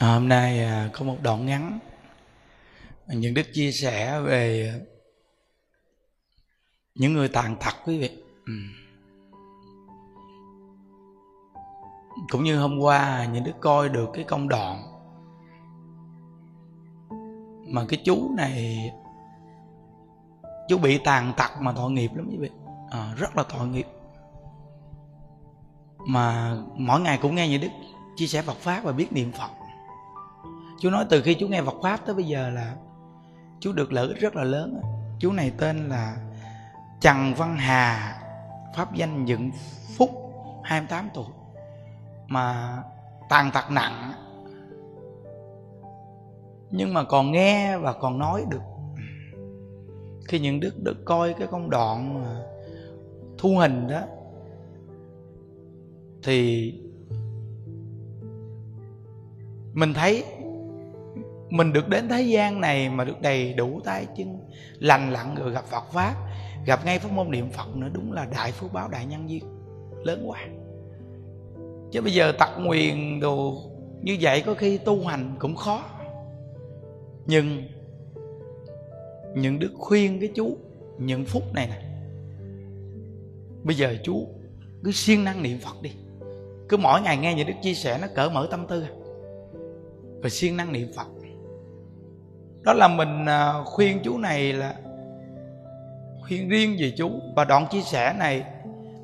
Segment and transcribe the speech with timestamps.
[0.00, 1.78] à, hôm nay à, có một đoạn ngắn.
[3.06, 4.72] Những đức chia sẻ về
[6.94, 8.10] những người tàn tật quý vị.
[8.46, 8.52] Ừ.
[12.28, 14.82] cũng như hôm qua những đức coi được cái công đoạn
[17.66, 18.90] mà cái chú này
[20.68, 22.50] chú bị tàn tật mà tội nghiệp lắm quý vị.
[22.90, 23.86] À, rất là tội nghiệp.
[26.06, 27.68] Mà mỗi ngày cũng nghe những đức
[28.16, 29.59] chia sẻ Phật pháp và biết niệm Phật
[30.80, 32.76] chú nói từ khi chú nghe Phật pháp tới bây giờ là
[33.60, 34.80] chú được lợi ích rất là lớn
[35.20, 36.16] chú này tên là
[37.00, 38.16] Trần Văn Hà,
[38.76, 39.50] pháp danh Dựng
[39.98, 40.10] Phúc
[40.64, 41.24] 28 tuổi,
[42.26, 42.76] mà
[43.28, 44.12] tàn tật nặng.
[46.70, 48.62] Nhưng mà còn nghe và còn nói được.
[50.28, 52.24] Khi những đức được coi cái công đoạn
[53.38, 54.02] thu hình đó,
[56.22, 56.72] thì
[59.72, 60.24] mình thấy
[61.50, 64.38] mình được đến thế gian này mà được đầy đủ tay chân,
[64.78, 66.14] lành lặn rồi gặp Phật pháp,
[66.66, 69.44] gặp ngay pháp môn niệm Phật nữa, đúng là đại phước báo đại nhân duyên,
[70.04, 70.38] lớn quá.
[71.92, 73.54] Chứ bây giờ tật nguyền đồ
[74.02, 75.84] như vậy có khi tu hành cũng khó.
[77.26, 77.62] Nhưng
[79.34, 80.56] những đức khuyên cái chú,
[80.98, 81.82] những phút này nè,
[83.62, 84.28] bây giờ chú
[84.84, 85.90] cứ siêng năng niệm phật đi.
[86.68, 88.90] Cứ mỗi ngày nghe những đức chia sẻ nó cởi mở tâm tư à.
[90.22, 91.06] rồi siêng năng niệm phật
[92.62, 94.74] đó là mình à, khuyên chú này là
[96.26, 97.10] khuyên riêng về chú.
[97.36, 98.44] Và đoạn chia sẻ này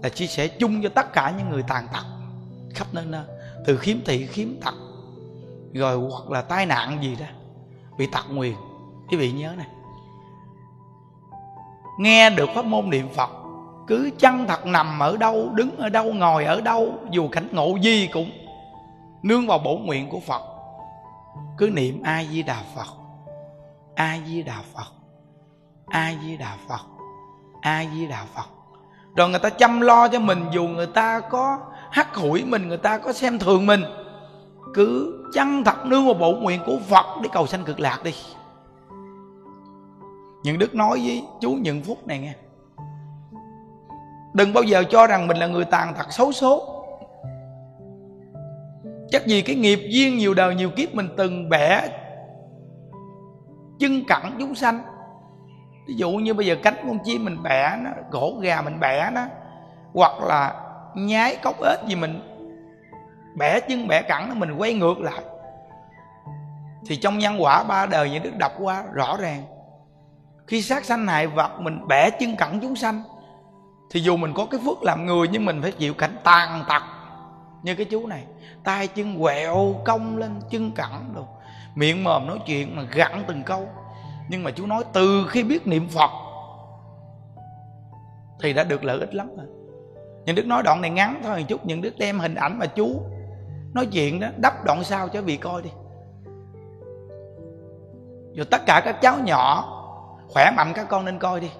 [0.03, 2.05] là chia sẻ chung cho tất cả những người tàn tật
[2.75, 3.25] khắp nơi nơi,
[3.65, 4.75] từ khiếm thị, khiếm tật
[5.73, 7.27] rồi hoặc là tai nạn gì đó,
[7.99, 8.55] bị tật nguyền.
[9.09, 9.67] Quý vị nhớ này.
[11.99, 13.31] Nghe được pháp môn niệm phật,
[13.87, 17.77] cứ chăng thật nằm ở đâu, đứng ở đâu, ngồi ở đâu, dù cảnh ngộ
[17.77, 18.31] gì cũng
[19.23, 20.43] nương vào bổ nguyện của phật.
[21.59, 22.96] Cứ niệm a di đà phật
[23.97, 24.93] a di đà phật.
[25.87, 26.87] A di đà phật.
[27.61, 28.49] A di đà phật.
[29.17, 31.59] Rồi người ta chăm lo cho mình dù người ta có
[31.91, 33.85] hắt hủi mình, người ta có xem thường mình.
[34.75, 38.15] Cứ chăng thật nương vào bộ nguyện của phật để cầu sanh cực lạc đi.
[40.43, 42.35] Những đức nói với chú những phút này nghe.
[44.35, 46.73] Đừng bao giờ cho rằng mình là người tàn thật xấu số.
[49.11, 51.89] Chắc gì cái nghiệp duyên nhiều đời nhiều kiếp mình từng bẻ
[53.79, 54.83] chân cẳng chúng sanh.
[55.87, 59.11] Ví dụ như bây giờ cánh con chim mình bẻ nó, gỗ gà mình bẻ
[59.15, 59.23] nó,
[59.95, 60.55] hoặc là
[60.95, 62.21] nhái cốc ếch gì mình
[63.35, 65.23] bẻ chân bẻ cẳng nó, mình quay ngược lại.
[66.87, 69.43] Thì trong nhân quả ba đời những đức đọc qua rõ ràng.
[70.47, 73.03] Khi sát sanh hại vật, mình bẻ chân cẳng chúng sanh.
[73.91, 76.83] Thì dù mình có cái phước làm người, nhưng mình phải chịu cảnh tàn tật
[77.63, 78.25] như cái chú này.
[78.65, 81.27] Tay chân quẹo cong lên chân cẳng được
[81.77, 83.69] miệng mồm nói chuyện mà gặn từng câu.
[84.29, 86.11] Nhưng mà chú nói, từ khi biết niệm phật,
[88.41, 89.47] thì đã được lợi ích lắm rồi.
[90.25, 92.67] Những đức nói đoạn này ngắn thôi một chút những đức đem hình ảnh mà
[92.67, 93.01] chú
[93.75, 95.71] nói chuyện đó, đắp đoạn sau cho vị coi đi.
[98.37, 99.73] Rồi tất cả các cháu nhỏ
[100.29, 101.51] khỏe mạnh, các con nên coi đi.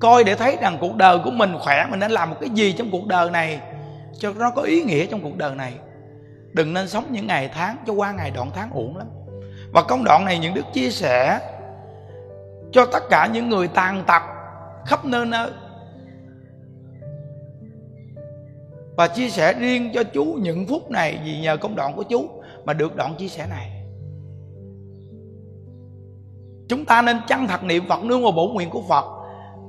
[0.00, 2.72] Coi để thấy rằng cuộc đời của mình khỏe, mình nên làm một cái gì
[2.72, 3.60] trong cuộc đời này
[4.18, 5.72] cho nó có ý nghĩa trong cuộc đời này
[6.52, 9.06] đừng nên sống những ngày tháng, cho qua ngày đoạn tháng uổng lắm.
[9.72, 11.40] Và công đoạn này những đức chia sẻ
[12.72, 14.22] cho tất cả những người tàn tật
[14.86, 15.50] khắp nơi nơi.
[18.96, 22.28] Và chia sẻ riêng cho chú những phút này vì nhờ công đoạn của chú
[22.64, 23.70] mà được đoạn chia sẻ này.
[26.68, 29.04] Chúng ta nên chăng thật niệm phật nương vào bổ nguyện của phật.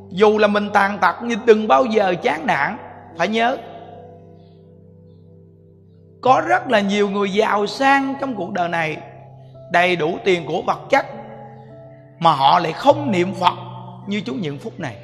[0.09, 2.77] Dù là mình tàn tật, nhưng đừng bao giờ chán nản,
[3.17, 3.57] phải nhớ
[6.23, 8.97] có rất là nhiều người giàu sang trong cuộc đời này,
[9.71, 11.05] đầy đủ tiền của vật chất,
[12.19, 13.53] mà họ lại không niệm phật
[14.07, 14.97] như chú những phút này.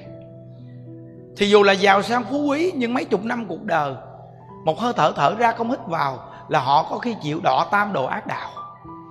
[1.37, 3.93] Thì dù là giàu sang phú quý, nhưng mấy chục năm cuộc đời,
[4.65, 6.19] một hơi thở thở ra không hít vào
[6.49, 8.49] là họ có khi chịu đỏ tam đồ ác đạo,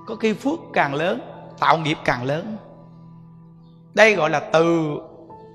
[0.06, 1.20] có khi phước càng lớn,
[1.58, 2.56] tạo nghiệp càng lớn.
[3.94, 4.98] Đây gọi là từ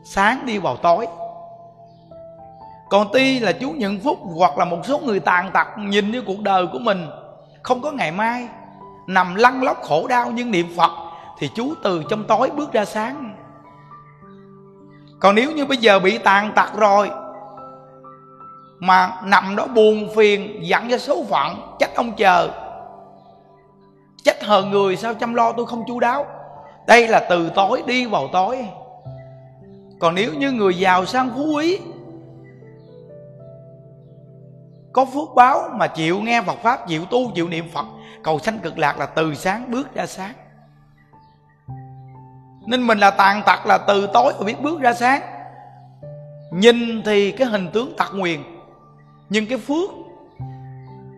[0.04, 1.08] sáng đi vào tối
[2.94, 6.22] còn tuy là chú nhận phúc hoặc là một số người tàn tật nhìn như
[6.22, 7.08] cuộc đời của mình.
[7.64, 8.48] Không có ngày mai,
[9.08, 10.92] nằm lăn lóc khổ đau nhưng niệm phật,
[11.40, 13.36] thì chú từ trong tối bước ra sáng.
[15.20, 17.10] Còn nếu như bây giờ bị tàn tật rồi,
[18.80, 22.50] mà nằm đó buồn phiền, dặn cho số phận, trách ông chờ.
[24.24, 26.26] Trách hờ người, sao chăm lo tôi không chu đáo?
[26.88, 28.66] Đây là từ tối đi vào tối.
[30.00, 31.80] Còn nếu như người giàu sang phú quý
[34.94, 37.86] có phước báo mà chịu nghe Phật pháp, chịu tu, chịu niệm Phật.
[38.24, 40.34] Cầu sanh cực lạc là từ sáng bước ra sáng.
[42.68, 45.22] Nên mình là tàn tật, là từ tối mà biết bước ra sáng.
[46.52, 48.44] Nhìn thì cái hình tướng tật nguyền.
[49.30, 49.90] Nhưng cái phước,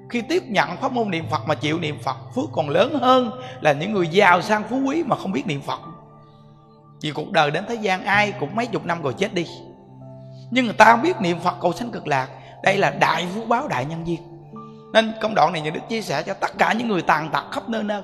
[0.10, 3.32] khi tiếp nhận pháp môn niệm phật mà chịu niệm phật, phước còn lớn hơn
[3.62, 5.80] là những người giàu sang phú quý mà không biết niệm phật.
[7.02, 9.46] Vì cuộc đời đến thế gian ai cũng mấy chục năm rồi chết đi.
[10.52, 12.28] Nhưng người ta không biết niệm phật, cầu sanh cực lạc
[12.66, 14.20] đây là đại phú báo đại nhân duyên
[14.96, 17.44] nên công đoạn này nhà đức chia sẻ cho tất cả những người tàn tật
[17.52, 18.02] khắp nơi nơi,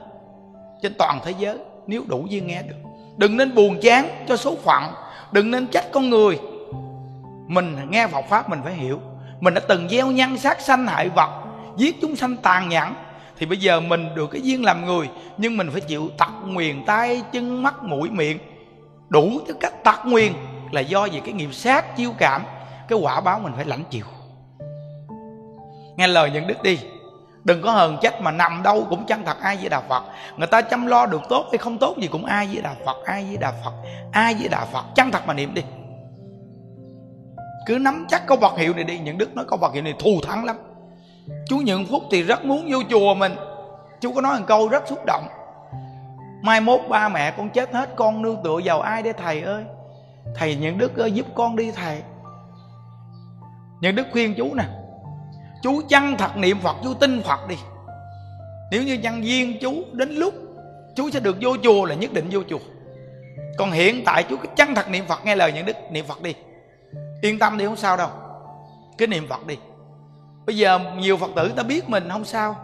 [0.82, 2.76] trên toàn thế giới, nếu đủ duyên nghe được.
[3.18, 4.84] Đừng nên buồn chán cho số phận,
[5.32, 6.40] đừng nên trách con người.
[7.48, 9.00] Mình nghe Phật pháp mình phải hiểu.
[9.40, 11.30] Mình đã từng gieo nhân sát sanh hại vật,
[11.78, 12.94] giết chúng sanh tàn nhẫn.
[13.38, 16.86] Thì bây giờ mình được cái duyên làm người, nhưng mình phải chịu tật nguyền
[16.86, 18.38] tay, chân mắt, mũi, miệng.
[19.10, 20.34] Đủ thứ cách tật nguyền
[20.72, 22.42] là do vì cái nghiệp sát, chiêu cảm,
[22.88, 24.06] cái quả báo mình phải lãnh chịu
[26.02, 26.80] nghe lời những đức đi.
[27.44, 30.04] Đừng có hờn trách mà nằm đâu cũng chân thật ai với đà phật.
[30.38, 32.98] Người ta chăm lo được tốt hay không tốt gì cũng ai với đà phật,
[33.06, 33.74] ai với đà phật,
[34.12, 34.86] ai với đà phật.
[34.96, 35.64] Chân thật mà niệm đi.
[37.66, 39.00] Cứ nắm chắc câu vật hiệu này đi.
[39.00, 40.56] Những đức nói câu vật hiệu này thù thắng lắm.
[41.48, 43.36] Chú nhận phúc thì rất muốn vô chùa mình.
[44.02, 45.28] Chú có nói một câu rất xúc động.
[46.44, 49.64] Mai mốt ba mẹ con chết hết, con nương tựa vào ai để thầy ơi?
[50.36, 52.02] Thầy những đức ơi, giúp con đi thầy.
[53.82, 54.64] Những đức khuyên chú nè
[55.62, 57.56] chú chăng thật niệm phật, chú tin phật đi.
[58.72, 60.34] Nếu như nhân viên chú đến lúc
[60.96, 62.60] chú sẽ được vô chùa là nhất định vô chùa.
[63.58, 66.22] Còn hiện tại chú cứ chăng thật niệm phật, nghe lời những đức niệm phật
[66.22, 66.36] đi.
[67.22, 68.10] Yên tâm đi, không sao đâu.
[68.98, 69.58] Cái niệm phật đi.
[70.46, 72.56] Bây giờ nhiều phật tử ta biết mình không sao.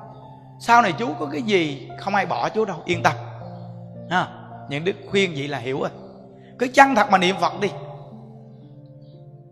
[0.60, 2.78] Sau này chú có cái gì, không ai bỏ chú đâu.
[2.86, 3.14] Yên tâm.
[4.10, 4.28] Ha,
[4.70, 5.90] những đức khuyên vậy là hiểu rồi.
[6.60, 7.70] Cứ chăng thật mà niệm phật đi.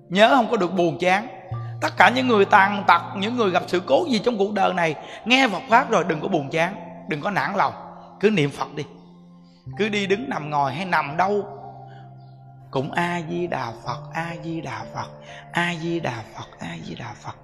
[0.09, 1.27] Nhớ không có được buồn chán
[1.81, 4.74] tất cả những người tàn tật, những người gặp sự cố gì trong cuộc đời
[4.74, 4.95] này,
[5.25, 6.75] nghe phật pháp rồi đừng có buồn chán,
[7.07, 7.74] đừng có nản lòng,
[8.19, 8.83] cứ niệm phật đi.
[9.77, 11.45] Cứ đi đứng nằm ngồi hay nằm đâu,
[12.72, 15.10] cũng a di đà phật, a di đà phật,
[15.51, 17.36] a di đà phật, a di đà phật.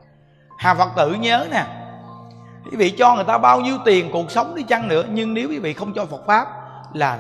[0.58, 1.66] Hà phật tử nhớ nè,
[2.72, 5.50] quý vị cho người ta bao nhiêu tiền cuộc sống đi chăng nữa, nhưng nếu
[5.50, 6.48] quý vị không cho phật pháp
[6.94, 7.20] là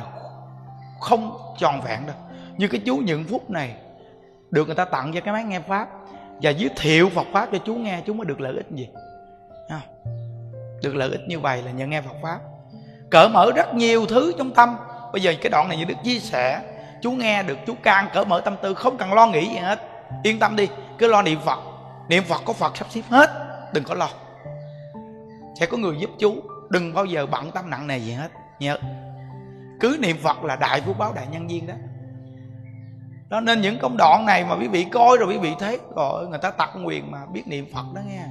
[0.99, 2.15] không tròn vẹn đâu.
[2.57, 3.75] Như cái chú những phút này,
[4.51, 5.87] được người ta tặng cho cái máy nghe pháp
[6.41, 8.89] và giới thiệu Phật pháp cho chú nghe, chú mới được lợi ích gì?
[10.83, 12.39] Được lợi ích như vậy là nhờ nghe Phật pháp.
[13.09, 14.77] Cởi mở rất nhiều thứ trong tâm.
[15.13, 16.61] Bây giờ cái đoạn này như được chia sẻ.
[17.01, 19.79] Chú nghe được, chú can cởi mở tâm tư, không cần lo nghĩ gì hết.
[20.23, 20.67] Yên tâm đi,
[20.97, 21.59] cứ lo niệm Phật.
[22.09, 23.29] Niệm Phật có Phật sắp xếp hết,
[23.73, 24.09] đừng có lo.
[25.59, 26.35] Sẽ có người giúp chú,
[26.69, 28.31] đừng bao giờ bận tâm nặng nề gì hết.
[28.59, 28.77] Nhớ.
[29.79, 31.73] Cứ niệm Phật là đại phú báo đại nhân viên đó
[33.31, 36.27] đó, nên những công đoạn này mà quý vị coi rồi quý vị thấy rồi
[36.27, 38.23] người ta tặc quyền mà, biết niệm phật đó nghe.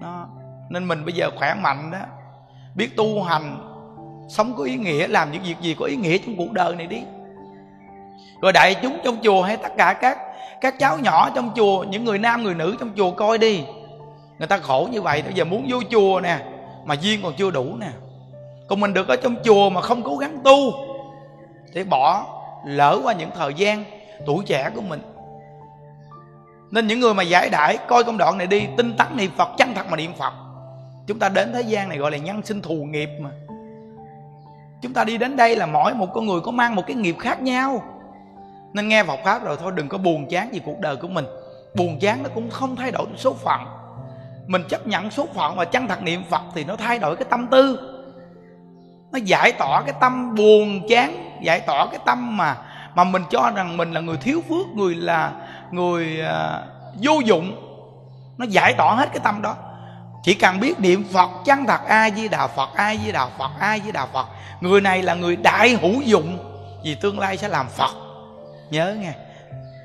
[0.00, 0.28] Đó,
[0.70, 1.98] nên mình bây giờ khỏe mạnh đó,
[2.74, 3.58] biết tu hành,
[4.28, 6.86] sống có ý nghĩa, làm những việc gì có ý nghĩa trong cuộc đời này
[6.86, 7.02] đi.
[8.42, 10.18] Rồi đại chúng trong chùa hay tất cả các
[10.60, 13.64] các cháu nhỏ trong chùa, những người nam, người nữ trong chùa coi đi.
[14.38, 16.38] Người ta khổ như vậy, bây giờ muốn vô chùa nè,
[16.84, 17.90] mà duyên còn chưa đủ nè.
[18.68, 20.72] Còn mình được ở trong chùa mà không cố gắng tu
[21.74, 22.24] để bỏ
[22.66, 23.84] lỡ qua những thời gian
[24.26, 25.00] tuổi trẻ của mình.
[26.70, 29.48] Nên những người mà giải đãi, coi công đoạn này đi, tinh tấn niệm phật,
[29.58, 30.32] chân thật mà niệm phật.
[31.06, 33.30] Chúng ta đến thế gian này gọi là nhân sinh thù nghiệp mà.
[34.82, 37.16] Chúng ta đi đến đây là mỗi một con người có mang một cái nghiệp
[37.18, 37.82] khác nhau.
[38.72, 41.24] Nên nghe Phật pháp rồi thôi, đừng có buồn chán gì cuộc đời của mình.
[41.74, 43.60] Buồn chán nó cũng không thay đổi số phận.
[44.46, 47.26] Mình chấp nhận số phận và chân thật niệm Phật thì nó thay đổi cái
[47.30, 47.92] tâm tư.
[49.12, 52.56] Nó giải tỏa cái tâm buồn chán, giải tỏa cái tâm mà
[52.96, 55.32] mà mình cho rằng mình là người thiếu phước người là
[55.70, 57.62] người uh, vô dụng.
[58.38, 59.56] Nó giải tỏa hết cái tâm đó.
[60.22, 63.50] Chỉ cần biết niệm phật chân thật ai với đạo phật ai với đạo phật
[63.58, 64.26] ai với đạo phật.
[64.60, 66.38] Người này là người đại hữu dụng
[66.84, 67.94] vì tương lai sẽ làm phật.
[68.70, 69.12] Nhớ nghe.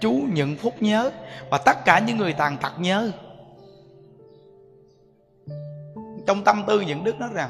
[0.02, 1.12] Chú nhận phúc nhớ.
[1.50, 3.12] Và tất cả những người tàn tật nhớ.
[6.28, 7.50] Trong tâm tư những đức nói rằng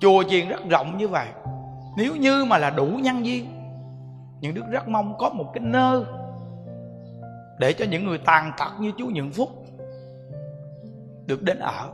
[0.00, 1.26] chùa chiền rất rộng như vậy.
[1.96, 3.53] Nếu như mà là đủ nhân duyên
[4.40, 6.04] những đức rất mong có một cái nơi
[7.58, 9.48] để cho những người tàn tật như chú Nhận Phúc
[11.26, 11.90] được đến ở.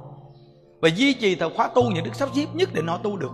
[0.80, 3.32] Và duy trì thời khóa tu những đức sắp xếp nhất định họ tu được.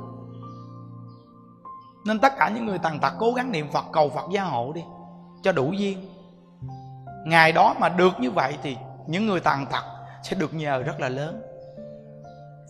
[2.06, 4.72] Nên tất cả những người tàn tật cố gắng niệm Phật, cầu Phật gia hộ
[4.72, 4.84] đi,
[5.42, 6.08] cho đủ duyên.
[7.26, 9.84] Ngày đó mà được như vậy thì những người tàn tật
[10.22, 11.42] sẽ được nhờ rất là lớn.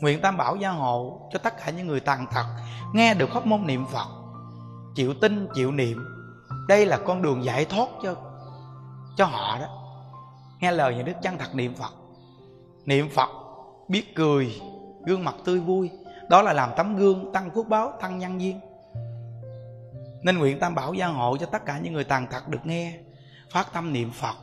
[0.01, 2.47] Nguyện tam bảo gia hộ cho tất cả những người tàn tật
[2.95, 4.09] nghe được pháp môn niệm Phật,
[4.95, 6.16] chịu tin, chịu niệm
[6.69, 8.15] đây là con đường giải thoát cho
[9.17, 9.67] cho họ đó.
[10.61, 11.93] Nghe lời nhà đức chân thật niệm phật.
[12.85, 13.31] Niệm phật,
[13.89, 14.61] biết cười,
[15.07, 15.91] gương mặt tươi vui.
[16.29, 18.61] Đó là làm tấm gương, tăng phước báo, tăng nhân duyên.
[20.23, 22.99] Nên nguyện tam bảo gia hộ cho tất cả những người tàn tật được nghe,
[23.51, 24.37] phát tâm niệm phật.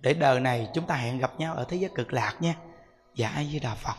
[0.00, 2.54] Để đời này chúng ta hẹn gặp nhau ở thế giới cực lạc nha.
[3.14, 3.96] Dạ ai với đà phật.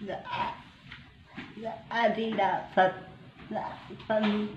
[0.00, 0.59] Dạ
[1.60, 2.92] dạ a di đà phật
[3.50, 4.48] dạ con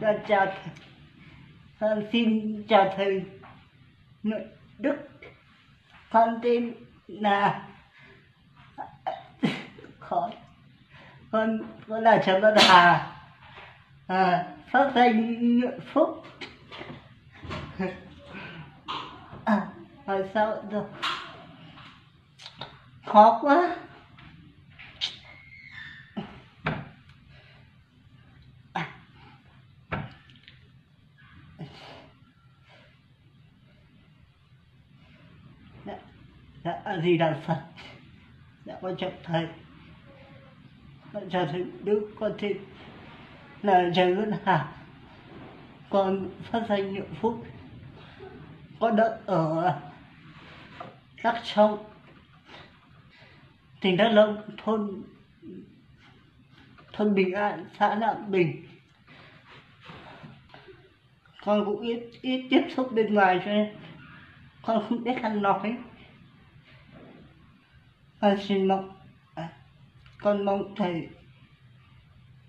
[0.00, 0.46] con chào
[1.80, 3.24] con xin chào thầy
[4.22, 4.44] nội
[4.78, 4.96] đức
[6.10, 6.74] con tên
[7.06, 7.68] là
[9.98, 10.30] khó
[11.30, 11.58] con
[11.88, 13.12] con là trần văn hà
[14.08, 16.24] à, phát thanh nhuận phúc.
[19.44, 19.66] À,
[20.34, 20.56] sao?
[20.70, 20.84] Rồi
[23.06, 23.76] khó quá
[35.84, 35.98] dạ,
[36.64, 37.62] dạ a di đà phật.
[38.64, 39.46] Đã con trọng thầy.
[41.12, 42.56] Con chào thầy đức con thịt
[43.62, 44.72] là trời ngân hà.
[45.90, 47.46] Con phát danh niệm phúc
[48.80, 49.74] con đất ở
[51.22, 51.84] đắk trong
[53.80, 55.02] tỉnh đắk nông, thôn
[56.92, 58.66] thôn bình an, xã nạm bình.
[61.44, 63.76] Con cũng ít ít tiếp xúc bên ngoài cho nên
[64.62, 65.76] con không biết ăn nói
[68.20, 68.90] con xin mong
[69.34, 69.52] à,
[70.20, 71.08] con mong thầy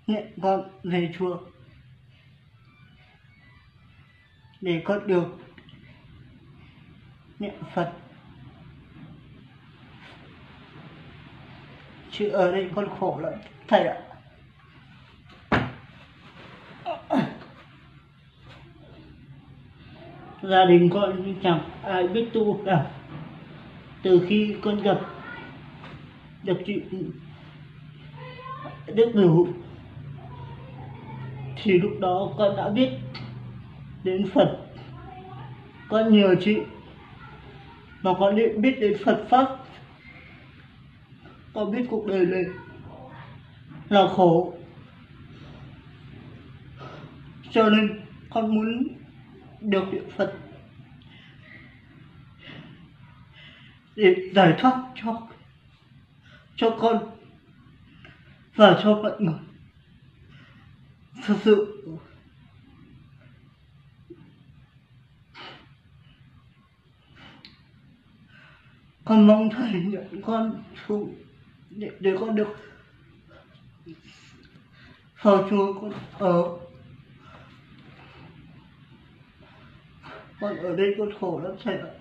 [0.07, 1.39] nhận con về chùa
[4.61, 5.25] để con được
[7.39, 7.93] niệm Phật.
[12.11, 13.33] Chứ ở đây con khổ lắm
[13.67, 13.97] thầy ạ.
[20.41, 22.91] Gia đình con chẳng ai biết tu cả.
[24.03, 24.99] Từ khi con gặp
[26.43, 26.81] được chị
[28.95, 29.47] được ngủ
[31.63, 32.89] thì lúc đó con đã biết
[34.03, 34.57] đến Phật.
[35.89, 36.57] Con nhờ chị
[38.01, 39.47] mà con biết đến Phật pháp.
[41.53, 42.43] Con biết cuộc đời này
[43.89, 44.53] là khổ.
[47.51, 48.87] Cho nên con muốn
[49.61, 50.33] được niệm Phật
[53.95, 55.27] để giải thoát cho
[56.59, 57.09] cho con
[58.55, 59.39] và cho mọi người
[61.25, 61.83] thực sự
[69.05, 71.15] con mong thầy nhận con xuống
[71.69, 72.55] để, để con được
[75.21, 76.43] vào chùa con ở
[80.39, 81.98] con ở đây con khổ lắm thầy ạ.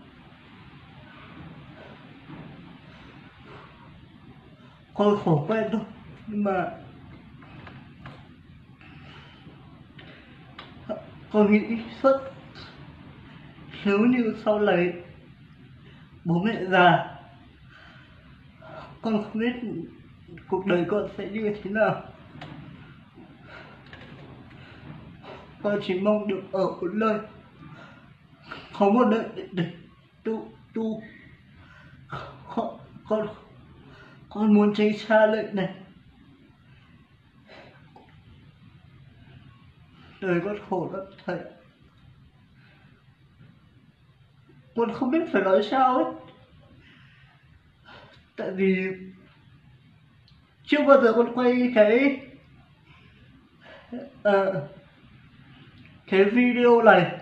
[4.99, 5.81] Con khổ quen thôi.
[6.27, 6.71] Nhưng mà
[11.33, 12.17] con nghĩ suốt.
[13.85, 14.93] Nếu như sau này
[16.25, 17.19] bố mẹ già
[19.03, 19.53] con không biết
[20.49, 22.03] cuộc đời con sẽ như thế nào.
[25.63, 27.19] Con chỉ mong được ở một nơi
[28.79, 29.73] có một nơi để, để
[30.25, 31.03] tu tu.
[32.55, 32.79] Con,
[33.09, 33.29] con
[34.31, 35.75] con muốn tránh xa lệnh này.
[40.21, 41.39] Đời con khổ lắm thầy.
[44.77, 46.15] Con không biết phải nói sao ấy
[48.39, 48.87] tại vì
[50.65, 52.21] chưa bao giờ con quay cái
[54.23, 54.45] à,
[56.07, 57.19] cái video này.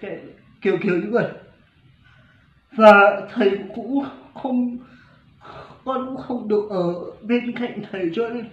[0.00, 0.20] Cái
[0.60, 1.28] kiểu kiểu như vậy.
[2.70, 4.78] Và thầy cũng không
[5.86, 8.48] con cũng không được ở bên cạnh thầy cho nên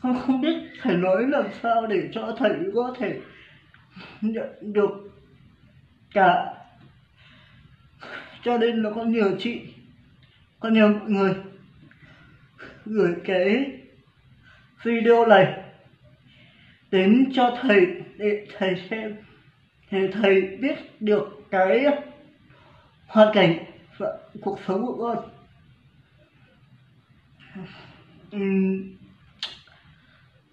[0.00, 3.20] con không biết thầy nói làm sao để cho thầy có thể
[4.20, 4.90] nhận được
[6.14, 6.54] cả.
[8.42, 9.60] Cho nên là con nhờ chị,
[10.60, 11.34] con nhờ mọi người
[12.84, 13.72] gửi cái
[14.82, 15.62] video này
[16.90, 19.16] đến cho thầy để thầy xem,
[19.90, 21.84] để thầy biết được cái
[23.06, 23.64] hoàn cảnh
[23.98, 25.35] và cuộc sống của con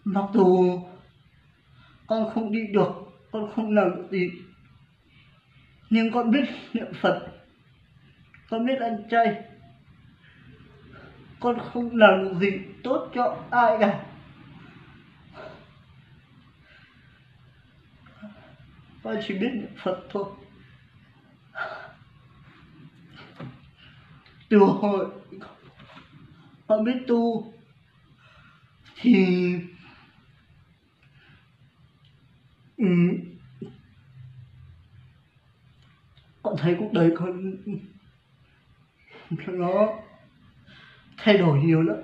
[0.03, 0.79] mặc dù
[2.07, 2.91] con không đi được,
[3.31, 4.31] con không làm được gì,
[5.89, 7.27] nhưng con biết niệm phật,
[8.49, 9.43] con biết ăn chay.
[11.39, 12.51] Con không làm được gì
[12.83, 14.05] tốt cho ai cả.
[19.03, 20.25] Con chỉ biết niệm phật thôi.
[24.49, 25.22] Từ hồi
[26.73, 27.53] con biết tu
[28.95, 29.55] thì
[32.77, 32.85] ừ,
[36.43, 37.57] con thấy cuộc đời con
[39.47, 39.87] nó
[41.17, 41.97] thay đổi nhiều lắm.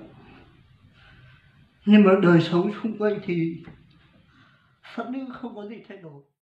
[1.86, 3.64] Nhưng mà đời sống xung quanh thì
[4.96, 6.24] vẫn không có gì thay đổi.